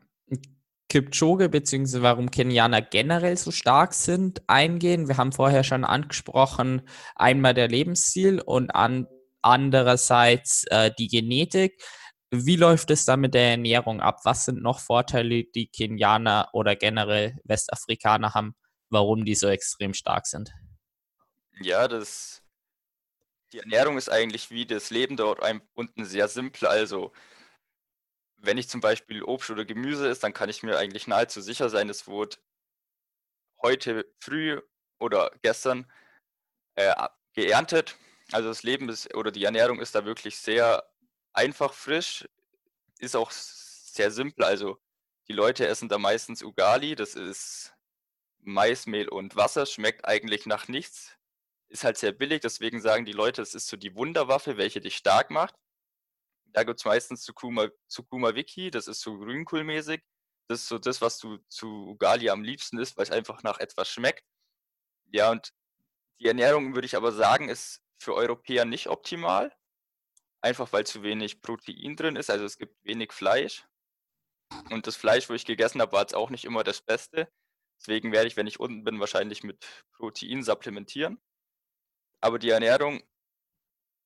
[0.92, 2.02] Kipchoge bzw.
[2.02, 5.08] warum Kenianer generell so stark sind eingehen.
[5.08, 6.82] Wir haben vorher schon angesprochen,
[7.16, 9.08] einmal der Lebensstil und an,
[9.42, 11.82] andererseits äh, die Genetik.
[12.30, 14.20] Wie läuft es da mit der Ernährung ab?
[14.24, 18.56] Was sind noch Vorteile, die Kenianer oder generell Westafrikaner haben,
[18.90, 20.52] warum die so extrem stark sind?
[21.64, 22.42] Ja, das
[23.54, 25.40] die Ernährung ist eigentlich wie das Leben dort
[25.74, 26.68] unten sehr simpel.
[26.68, 27.12] Also
[28.38, 31.70] wenn ich zum Beispiel Obst oder Gemüse esse, dann kann ich mir eigentlich nahezu sicher
[31.70, 32.38] sein, es wurde
[33.62, 34.60] heute früh
[35.00, 35.92] oder gestern
[36.76, 36.94] äh,
[37.34, 37.98] geerntet.
[38.32, 40.90] Also das Leben ist oder die Ernährung ist da wirklich sehr
[41.34, 42.28] einfach frisch,
[43.00, 44.46] ist auch sehr simpel.
[44.46, 44.80] Also
[45.28, 47.74] die Leute essen da meistens Ugali, das ist
[48.40, 51.18] Maismehl und Wasser, schmeckt eigentlich nach nichts,
[51.72, 54.98] ist halt sehr billig, deswegen sagen die Leute, es ist so die Wunderwaffe, welche dich
[54.98, 55.56] stark macht.
[56.54, 60.02] Da gibt es meistens Sukuma, Sukuma Wiki, das ist so grünkohlmäßig.
[60.50, 63.60] Das ist so das, was du zu Ugali am liebsten isst, weil es einfach nach
[63.60, 64.26] etwas schmeckt.
[65.12, 65.54] Ja, und
[66.20, 69.56] die Ernährung, würde ich aber sagen, ist für Europäer nicht optimal.
[70.42, 73.66] Einfach weil zu wenig Protein drin ist, also es gibt wenig Fleisch.
[74.72, 77.32] Und das Fleisch, wo ich gegessen habe, war jetzt auch nicht immer das Beste.
[77.80, 81.22] Deswegen werde ich, wenn ich unten bin, wahrscheinlich mit Protein supplementieren.
[82.22, 83.02] Aber die Ernährung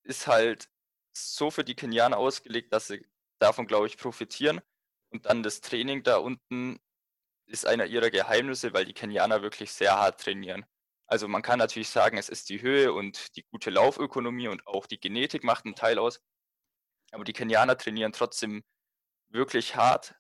[0.04, 0.70] ist halt
[1.14, 3.06] so für die Kenianer ausgelegt, dass sie
[3.40, 4.62] davon, glaube ich, profitieren.
[5.12, 6.80] Und dann das Training da unten
[7.48, 10.66] ist einer ihrer Geheimnisse, weil die Kenianer wirklich sehr hart trainieren.
[11.08, 14.88] Also man kann natürlich sagen, es ist die Höhe und die gute Laufökonomie und auch
[14.88, 16.20] die Genetik macht einen Teil aus.
[17.12, 18.64] Aber die Kenianer trainieren trotzdem
[19.30, 20.16] wirklich hart.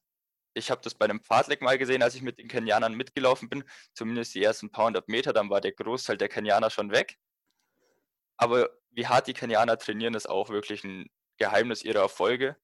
[0.53, 3.63] Ich habe das bei einem Pfadleck mal gesehen, als ich mit den Kenianern mitgelaufen bin.
[3.93, 7.17] Zumindest die ersten paar hundert Meter, dann war der Großteil der Kenianer schon weg.
[8.37, 12.55] Aber wie hart die Kenianer trainieren, ist auch wirklich ein Geheimnis ihrer Erfolge.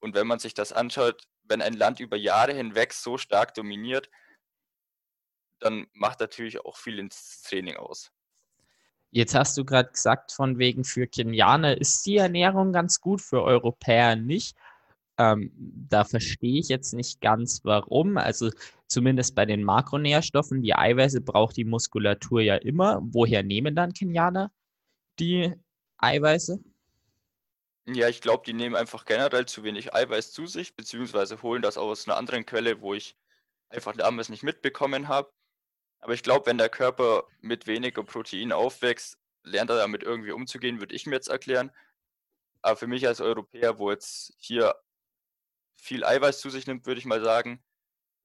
[0.00, 4.10] Und wenn man sich das anschaut, wenn ein Land über Jahre hinweg so stark dominiert,
[5.58, 8.10] dann macht natürlich auch viel ins Training aus.
[9.10, 13.42] Jetzt hast du gerade gesagt, von wegen für Kenianer ist die Ernährung ganz gut, für
[13.42, 14.56] Europäer nicht.
[15.18, 18.16] Ähm, da verstehe ich jetzt nicht ganz, warum.
[18.16, 18.50] Also
[18.86, 23.00] zumindest bei den Makronährstoffen, die Eiweiße braucht die Muskulatur ja immer.
[23.02, 24.52] Woher nehmen dann Kenianer
[25.20, 25.54] die
[25.98, 26.58] Eiweiße?
[27.86, 31.76] Ja, ich glaube, die nehmen einfach generell zu wenig Eiweiß zu sich, beziehungsweise holen das
[31.76, 33.16] aus einer anderen Quelle, wo ich
[33.68, 35.32] einfach damals nicht mitbekommen habe.
[36.00, 40.80] Aber ich glaube, wenn der Körper mit weniger Protein aufwächst, lernt er damit irgendwie umzugehen,
[40.80, 41.70] würde ich mir jetzt erklären.
[42.62, 44.74] Aber für mich als Europäer, wo jetzt hier
[45.76, 47.62] viel Eiweiß zu sich nimmt, würde ich mal sagen,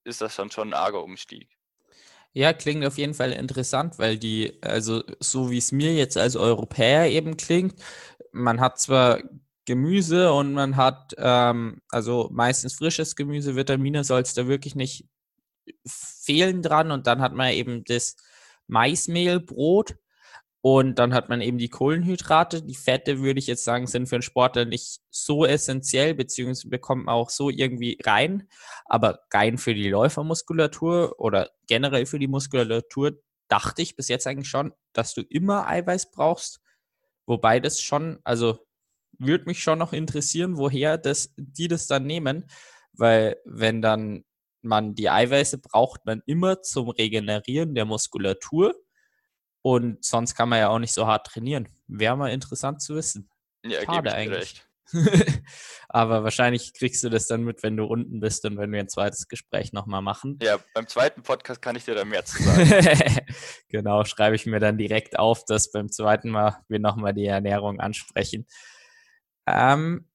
[0.04, 1.58] ist das dann schon ein arger Umstieg.
[2.38, 6.36] Ja, klingt auf jeden Fall interessant, weil die, also so wie es mir jetzt als
[6.36, 7.76] Europäer eben klingt,
[8.34, 9.20] man hat zwar
[9.64, 15.08] Gemüse und man hat ähm, also meistens frisches Gemüse, Vitamine soll es da wirklich nicht
[15.88, 18.18] fehlen dran und dann hat man eben das
[18.68, 19.96] Maismehlbrot
[20.68, 22.64] und dann hat man eben die Kohlenhydrate.
[22.64, 27.06] Die Fette, würde ich jetzt sagen, sind für einen Sportler nicht so essentiell, beziehungsweise bekommt
[27.06, 28.50] man auch so irgendwie rein.
[28.86, 33.12] Aber rein für die Läufermuskulatur oder generell für die Muskulatur
[33.48, 36.62] dachte ich bis jetzt eigentlich schon, dass du immer Eiweiß brauchst.
[37.28, 38.58] Wobei das schon, also
[39.20, 42.50] würde mich schon noch interessieren, woher das, die das dann nehmen.
[42.92, 44.24] Weil wenn dann
[44.64, 48.74] man die Eiweiße braucht man immer zum Regenerieren der Muskulatur
[49.66, 51.68] und sonst kann man ja auch nicht so hart trainieren.
[51.88, 53.32] Wäre mal interessant zu wissen.
[53.66, 54.64] Ja, Schade eigentlich.
[55.90, 58.90] Aber wahrscheinlich kriegst du das dann mit, wenn du unten bist und wenn wir ein
[58.90, 60.38] zweites Gespräch nochmal machen.
[60.40, 63.26] Ja, beim zweiten Podcast kann ich dir da mehr zu sagen.
[63.70, 67.80] genau, schreibe ich mir dann direkt auf, dass beim zweiten Mal wir nochmal die Ernährung
[67.80, 68.46] ansprechen.
[69.48, 70.08] Ähm,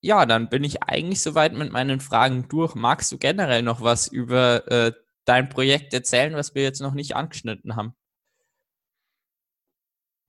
[0.00, 2.74] ja, dann bin ich eigentlich soweit mit meinen Fragen durch.
[2.74, 4.92] Magst du generell noch was über äh,
[5.24, 7.94] dein Projekt erzählen, was wir jetzt noch nicht angeschnitten haben?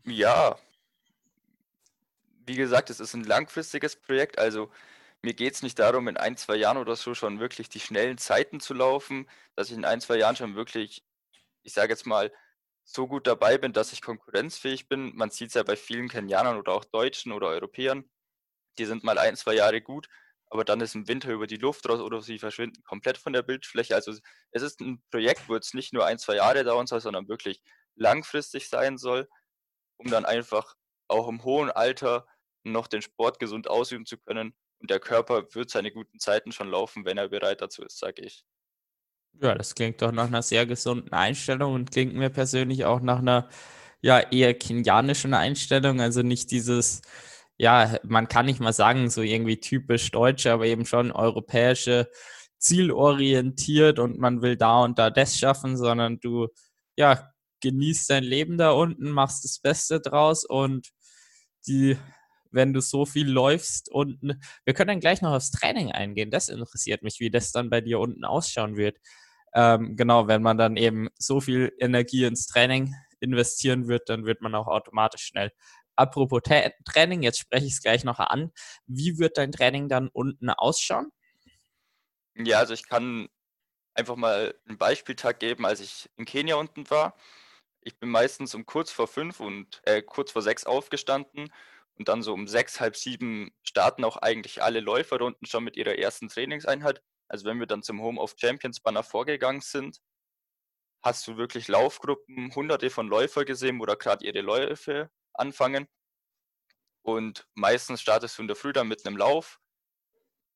[0.05, 0.57] Ja,
[2.45, 4.37] wie gesagt, es ist ein langfristiges Projekt.
[4.37, 4.69] Also
[5.21, 8.17] mir geht es nicht darum, in ein, zwei Jahren oder so schon wirklich die schnellen
[8.17, 11.05] Zeiten zu laufen, dass ich in ein, zwei Jahren schon wirklich,
[11.63, 12.31] ich sage jetzt mal,
[12.85, 15.15] so gut dabei bin, dass ich konkurrenzfähig bin.
[15.15, 18.03] Man sieht es ja bei vielen Kenianern oder auch Deutschen oder Europäern.
[18.77, 20.09] Die sind mal ein, zwei Jahre gut
[20.53, 23.41] aber dann ist im Winter über die Luft raus oder sie verschwinden komplett von der
[23.41, 23.95] Bildfläche.
[23.95, 24.13] Also
[24.51, 27.59] es ist ein Projekt, wo es nicht nur ein, zwei Jahre dauern soll, sondern wirklich
[27.95, 29.27] langfristig sein soll,
[29.97, 30.75] um dann einfach
[31.07, 32.27] auch im hohen Alter
[32.63, 34.53] noch den Sport gesund ausüben zu können.
[34.77, 38.21] Und der Körper wird seine guten Zeiten schon laufen, wenn er bereit dazu ist, sage
[38.21, 38.45] ich.
[39.41, 43.19] Ja, das klingt doch nach einer sehr gesunden Einstellung und klingt mir persönlich auch nach
[43.19, 43.49] einer
[44.01, 47.01] ja eher kenianischen Einstellung, also nicht dieses
[47.57, 52.09] ja, man kann nicht mal sagen, so irgendwie typisch deutsche, aber eben schon europäische,
[52.63, 56.47] zielorientiert und man will da und da das schaffen, sondern du,
[56.95, 57.29] ja,
[57.61, 60.89] genießt dein Leben da unten, machst das Beste draus und
[61.67, 61.97] die,
[62.51, 66.31] wenn du so viel läufst unten, wir können dann gleich noch aufs Training eingehen.
[66.31, 68.97] Das interessiert mich, wie das dann bei dir unten ausschauen wird.
[69.53, 74.41] Ähm, genau, wenn man dann eben so viel Energie ins Training investieren wird, dann wird
[74.41, 75.51] man auch automatisch schnell
[75.95, 78.51] apropos Training, jetzt spreche ich es gleich noch an.
[78.85, 81.11] Wie wird dein Training dann unten ausschauen?
[82.35, 83.29] Ja, also ich kann
[83.93, 87.15] einfach mal einen Beispieltag geben, als ich in Kenia unten war.
[87.81, 91.51] Ich bin meistens um kurz vor fünf und äh, kurz vor sechs aufgestanden
[91.95, 95.77] und dann so um sechs, halb sieben starten auch eigentlich alle Läufer unten schon mit
[95.77, 97.03] ihrer ersten Trainingseinheit.
[97.27, 99.99] Also wenn wir dann zum Home of Champions Banner vorgegangen sind,
[101.03, 105.87] hast du wirklich Laufgruppen, hunderte von Läufer gesehen oder gerade ihre Läufe anfangen.
[107.01, 109.59] Und meistens startest du in der Früh dann mit einem Lauf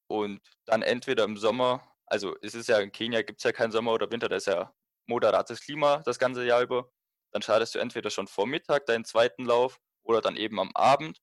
[0.08, 3.72] und dann entweder im Sommer, also es ist ja in Kenia gibt es ja keinen
[3.72, 4.74] Sommer oder Winter, da ist ja
[5.06, 6.90] moderates Klima das ganze Jahr über.
[7.32, 11.22] Dann startest du entweder schon vor Mittag deinen zweiten Lauf oder dann eben am Abend.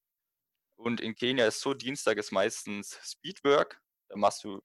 [0.77, 4.63] Und in Kenia ist so, Dienstag ist meistens Speedwork, da machst du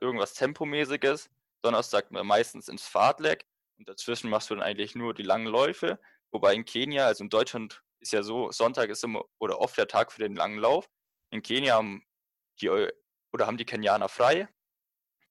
[0.00, 1.30] irgendwas Tempomäßiges.
[1.62, 3.44] Donnerstag meistens ins Fahrtleck
[3.78, 6.00] und dazwischen machst du dann eigentlich nur die langen Läufe.
[6.30, 9.88] Wobei in Kenia, also in Deutschland ist ja so, Sonntag ist immer oder oft der
[9.88, 10.88] Tag für den langen Lauf.
[11.30, 12.02] In Kenia haben
[12.60, 14.48] die, oder haben die Kenianer frei,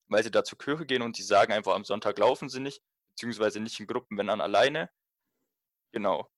[0.08, 2.82] weil sie da zur Kirche gehen und die sagen einfach, am Sonntag laufen sie nicht,
[3.10, 4.90] beziehungsweise nicht in Gruppen, wenn dann alleine.
[5.92, 6.30] Genau.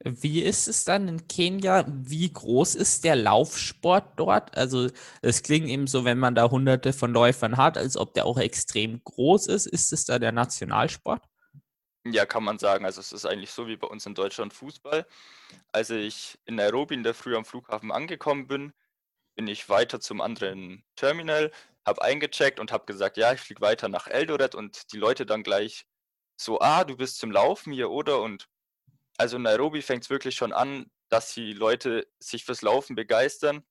[0.00, 1.84] Wie ist es dann in Kenia?
[1.86, 4.56] Wie groß ist der Laufsport dort?
[4.56, 4.88] Also
[5.22, 8.38] es klingt eben so, wenn man da hunderte von Läufern hat, als ob der auch
[8.38, 9.66] extrem groß ist.
[9.66, 11.24] Ist es da der Nationalsport?
[12.06, 12.84] Ja, kann man sagen.
[12.84, 15.06] Also es ist eigentlich so wie bei uns in Deutschland Fußball.
[15.72, 18.72] Als ich in Nairobi in der Früh am Flughafen angekommen bin,
[19.36, 21.50] bin ich weiter zum anderen Terminal,
[21.86, 25.42] habe eingecheckt und habe gesagt, ja, ich fliege weiter nach Eldoret und die Leute dann
[25.42, 25.86] gleich
[26.36, 28.20] so, ah, du bist zum Laufen hier, oder?
[28.20, 28.48] Und
[29.16, 33.64] also in Nairobi fängt es wirklich schon an, dass die Leute sich fürs Laufen begeistern.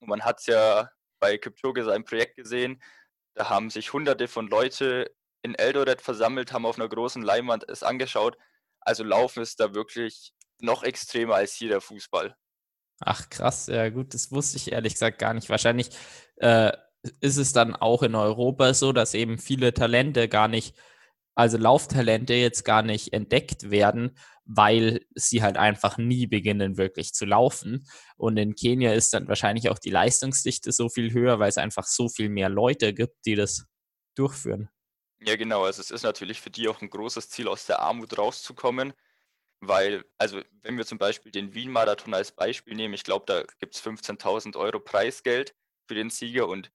[0.00, 2.82] Und man hat es ja bei Kipchoge sein Projekt gesehen,
[3.34, 5.14] da haben sich hunderte von Leute
[5.46, 8.36] in Eldoret versammelt, haben auf einer großen Leinwand es angeschaut.
[8.80, 12.36] Also Laufen ist da wirklich noch extremer als hier der Fußball.
[13.00, 15.48] Ach krass, ja gut, das wusste ich ehrlich gesagt gar nicht.
[15.48, 15.90] Wahrscheinlich
[16.36, 16.72] äh,
[17.20, 20.74] ist es dann auch in Europa so, dass eben viele Talente gar nicht
[21.36, 27.26] also Lauftalente jetzt gar nicht entdeckt werden, weil sie halt einfach nie beginnen, wirklich zu
[27.26, 27.86] laufen.
[28.16, 31.84] Und in Kenia ist dann wahrscheinlich auch die Leistungsdichte so viel höher, weil es einfach
[31.84, 33.66] so viel mehr Leute gibt, die das
[34.16, 34.70] durchführen.
[35.20, 35.64] Ja, genau.
[35.64, 38.92] Also es ist natürlich für die auch ein großes Ziel, aus der Armut rauszukommen.
[39.60, 43.74] Weil, also wenn wir zum Beispiel den Wien-Marathon als Beispiel nehmen, ich glaube, da gibt
[43.76, 45.54] es 15.000 Euro Preisgeld
[45.88, 46.70] für den Sieger und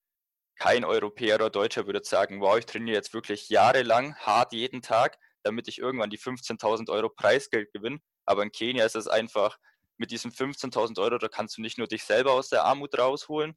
[0.58, 5.18] kein Europäer oder Deutscher würde sagen, wow, ich trainiere jetzt wirklich jahrelang hart jeden Tag,
[5.44, 8.00] damit ich irgendwann die 15.000 Euro Preisgeld gewinne.
[8.26, 9.58] Aber in Kenia ist es einfach,
[9.98, 13.56] mit diesen 15.000 Euro, da kannst du nicht nur dich selber aus der Armut rausholen,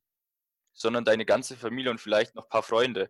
[0.73, 3.09] sondern deine ganze Familie und vielleicht noch ein paar Freunde.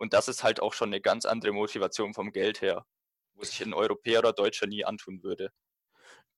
[0.00, 2.86] Und das ist halt auch schon eine ganz andere Motivation vom Geld her,
[3.34, 5.52] wo sich ein Europäer oder Deutscher nie antun würde.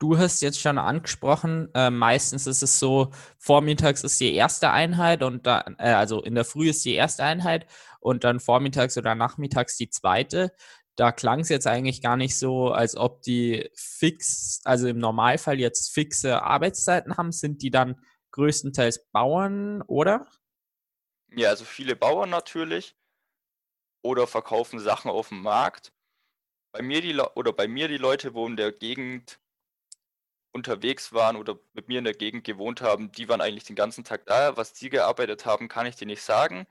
[0.00, 5.22] Du hast jetzt schon angesprochen, äh, meistens ist es so, vormittags ist die erste Einheit
[5.22, 7.68] und dann, äh, also in der Früh ist die erste Einheit
[8.00, 10.50] und dann vormittags oder nachmittags die zweite.
[10.96, 15.60] Da klang es jetzt eigentlich gar nicht so, als ob die fix, also im Normalfall
[15.60, 17.30] jetzt fixe Arbeitszeiten haben.
[17.30, 20.26] Sind die dann größtenteils Bauern, oder?
[21.30, 22.96] Ja, also viele Bauern natürlich
[24.02, 25.92] oder verkaufen Sachen auf dem Markt.
[26.72, 29.40] Bei mir die oder bei mir die Leute, wo in der Gegend
[30.52, 34.04] unterwegs waren oder mit mir in der Gegend gewohnt haben, die waren eigentlich den ganzen
[34.04, 34.56] Tag da.
[34.56, 36.66] Was die gearbeitet haben, kann ich dir nicht sagen.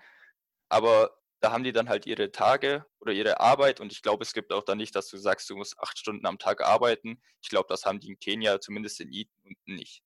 [0.69, 4.33] Aber da haben die dann halt ihre Tage oder ihre Arbeit und ich glaube, es
[4.33, 7.21] gibt auch da nicht, dass du sagst, du musst acht Stunden am Tag arbeiten.
[7.41, 9.31] Ich glaube, das haben die in Kenia, zumindest in Eden,
[9.65, 10.03] nicht.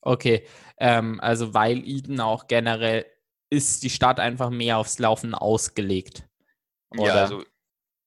[0.00, 0.46] Okay,
[0.78, 3.06] ähm, also weil Eden auch generell
[3.50, 6.28] ist die Stadt einfach mehr aufs Laufen ausgelegt.
[6.90, 7.06] Oder?
[7.06, 7.44] Ja, also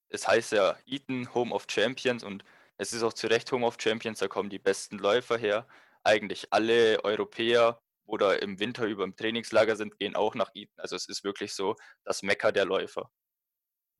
[0.09, 2.43] es heißt ja Eton Home of Champions und
[2.77, 5.67] es ist auch zu Recht Home of Champions, da kommen die besten Läufer her.
[6.03, 10.79] Eigentlich alle Europäer oder im Winter über im Trainingslager sind, gehen auch nach Eton.
[10.79, 13.09] Also es ist wirklich so das Mecker der Läufer.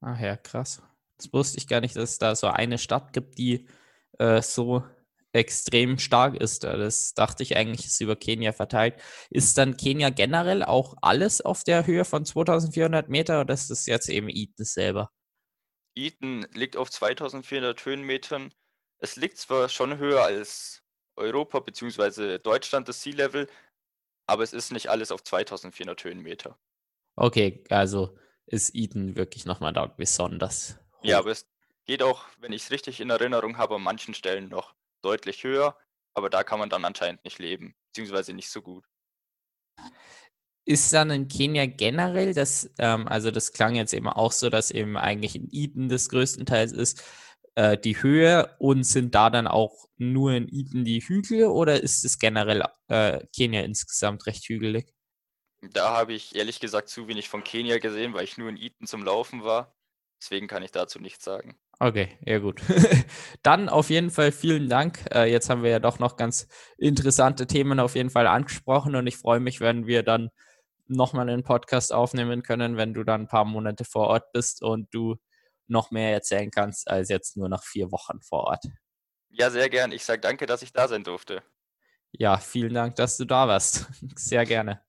[0.01, 0.81] Ach ja, krass.
[1.17, 3.67] Das wusste ich gar nicht, dass es da so eine Stadt gibt, die
[4.19, 4.83] äh, so
[5.33, 6.63] extrem stark ist.
[6.63, 8.95] Das dachte ich eigentlich, ist über Kenia verteilt.
[9.29, 13.85] Ist dann Kenia generell auch alles auf der Höhe von 2400 Meter oder ist das
[13.85, 15.11] jetzt eben Eton selber?
[15.95, 18.53] Eton liegt auf 2400 Höhenmetern.
[18.99, 20.83] Es liegt zwar schon höher als
[21.15, 22.37] Europa bzw.
[22.39, 23.49] Deutschland das Sea Level,
[24.27, 26.57] aber es ist nicht alles auf 2400 Höhenmeter.
[27.15, 30.77] Okay, also ist Eton wirklich nochmal da besonders.
[30.99, 31.03] Hoch.
[31.03, 31.47] Ja, aber es
[31.85, 35.77] geht auch, wenn ich es richtig in Erinnerung habe, an manchen Stellen noch deutlich höher,
[36.13, 38.85] aber da kann man dann anscheinend nicht leben, beziehungsweise nicht so gut.
[40.65, 44.71] Ist dann in Kenia generell, das, ähm, also das klang jetzt eben auch so, dass
[44.71, 47.03] eben eigentlich in Eden das größtenteils ist,
[47.55, 52.05] äh, die Höhe und sind da dann auch nur in Eden die Hügel oder ist
[52.05, 54.93] es generell äh, Kenia insgesamt recht hügelig?
[55.61, 58.85] Da habe ich ehrlich gesagt zu wenig von Kenia gesehen, weil ich nur in Eden
[58.85, 59.75] zum Laufen war.
[60.21, 61.59] Deswegen kann ich dazu nichts sagen.
[61.79, 62.61] Okay, ja gut.
[63.43, 65.05] Dann auf jeden Fall vielen Dank.
[65.13, 69.05] Äh, jetzt haben wir ja doch noch ganz interessante Themen auf jeden Fall angesprochen und
[69.05, 70.29] ich freue mich, wenn wir dann
[70.87, 74.87] nochmal einen Podcast aufnehmen können, wenn du dann ein paar Monate vor Ort bist und
[74.93, 75.17] du
[75.67, 78.65] noch mehr erzählen kannst als jetzt nur nach vier Wochen vor Ort.
[79.29, 79.91] Ja, sehr gern.
[79.91, 81.43] Ich sage danke, dass ich da sein durfte.
[82.11, 83.85] Ja, vielen Dank, dass du da warst.
[84.15, 84.86] Sehr gerne.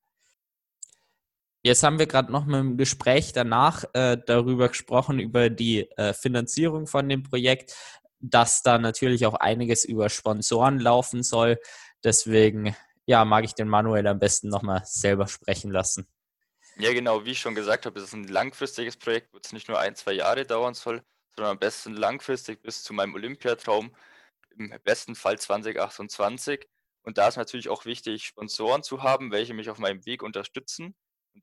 [1.68, 6.14] Jetzt haben wir gerade noch mit dem Gespräch danach äh, darüber gesprochen, über die äh,
[6.14, 7.76] Finanzierung von dem Projekt,
[8.20, 11.60] dass da natürlich auch einiges über Sponsoren laufen soll.
[12.02, 16.08] Deswegen, ja, mag ich den Manuel am besten nochmal selber sprechen lassen.
[16.78, 19.68] Ja, genau, wie ich schon gesagt habe, es ist ein langfristiges Projekt, wo es nicht
[19.68, 21.02] nur ein, zwei Jahre dauern soll,
[21.36, 23.94] sondern am besten langfristig bis zu meinem Olympiatraum,
[24.56, 26.66] im besten Fall 2028.
[27.02, 30.94] Und da ist natürlich auch wichtig, Sponsoren zu haben, welche mich auf meinem Weg unterstützen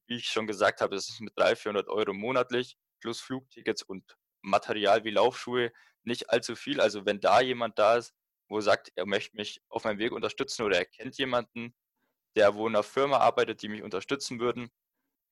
[0.07, 4.17] wie ich schon gesagt habe, ist es mit 300, 400 Euro monatlich plus Flugtickets und
[4.41, 5.71] Material wie Laufschuhe
[6.03, 6.79] nicht allzu viel.
[6.81, 8.13] Also wenn da jemand da ist,
[8.47, 11.75] wo sagt, er möchte mich auf meinem Weg unterstützen oder er kennt jemanden,
[12.35, 14.69] der wo in einer Firma arbeitet, die mich unterstützen würden,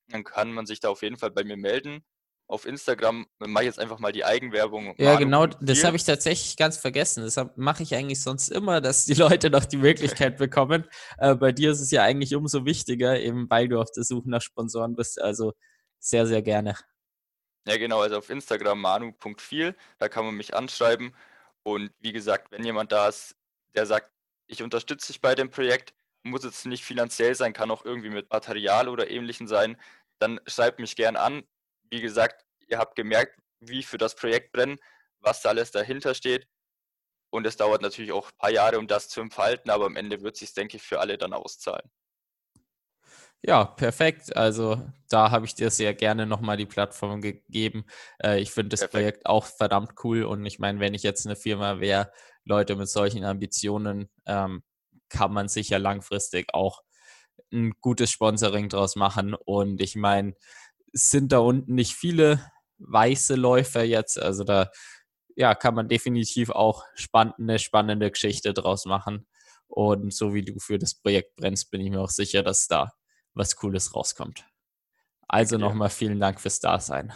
[0.09, 2.03] dann kann man sich da auf jeden Fall bei mir melden
[2.47, 4.93] auf Instagram mache ich jetzt einfach mal die Eigenwerbung.
[4.97, 7.23] Ja, genau, das habe ich tatsächlich ganz vergessen.
[7.23, 10.87] Deshalb mache ich eigentlich sonst immer, dass die Leute noch die Möglichkeit bekommen.
[11.17, 14.29] Äh, bei dir ist es ja eigentlich umso wichtiger, eben weil du auf der Suche
[14.29, 15.21] nach Sponsoren bist.
[15.21, 15.53] Also
[15.99, 16.75] sehr, sehr gerne.
[17.65, 21.15] Ja, genau, also auf Instagram manu.viel, da kann man mich anschreiben.
[21.63, 23.35] Und wie gesagt, wenn jemand da ist,
[23.73, 24.11] der sagt,
[24.47, 28.29] ich unterstütze dich bei dem Projekt, muss es nicht finanziell sein, kann auch irgendwie mit
[28.29, 29.77] Material oder ähnlichem sein,
[30.19, 31.43] dann schreibt mich gern an
[31.93, 34.79] wie gesagt, ihr habt gemerkt, wie für das Projekt brennen,
[35.19, 36.47] was da alles dahinter steht.
[37.29, 40.21] Und es dauert natürlich auch ein paar Jahre, um das zu entfalten, aber am Ende
[40.21, 41.89] wird es sich, denke ich, für alle dann auszahlen.
[43.45, 44.35] Ja, perfekt.
[44.35, 47.85] Also da habe ich dir sehr gerne nochmal die Plattform gegeben.
[48.23, 48.93] Äh, ich finde das Perfekt.
[48.93, 52.11] Projekt auch verdammt cool und ich meine, wenn ich jetzt eine Firma wäre,
[52.45, 54.63] Leute mit solchen Ambitionen, ähm,
[55.09, 56.81] kann man sicher langfristig auch
[57.51, 59.33] ein gutes Sponsoring draus machen.
[59.33, 60.35] Und ich meine,
[60.93, 62.39] sind da unten nicht viele
[62.77, 64.19] weiße Läufer jetzt.
[64.19, 64.69] Also da
[65.35, 69.27] ja, kann man definitiv auch spann eine spannende Geschichte draus machen.
[69.67, 72.93] Und so wie du für das Projekt brennst, bin ich mir auch sicher, dass da
[73.33, 74.45] was Cooles rauskommt.
[75.27, 75.63] Also dir.
[75.63, 77.11] nochmal vielen Dank fürs Dasein.